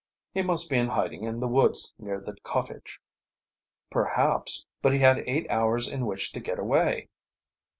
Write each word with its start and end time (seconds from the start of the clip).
"He 0.33 0.41
must 0.41 0.67
be 0.67 0.77
in 0.79 0.87
hiding 0.87 1.25
in 1.25 1.41
the 1.41 1.47
woods 1.47 1.93
near 1.99 2.19
the 2.19 2.35
cottage." 2.41 2.99
"Perhaps, 3.91 4.65
but 4.81 4.93
he 4.93 4.97
had 4.97 5.19
eight 5.27 5.45
hours 5.51 5.87
in 5.87 6.07
which 6.07 6.31
to 6.31 6.39
get 6.39 6.57
away." 6.57 7.07